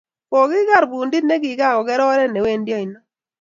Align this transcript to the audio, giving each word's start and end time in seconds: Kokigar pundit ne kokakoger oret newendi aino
Kokigar 0.29 0.85
pundit 0.91 1.23
ne 1.27 1.35
kokakoger 1.43 1.99
oret 2.09 2.31
newendi 2.33 2.71
aino 2.77 2.99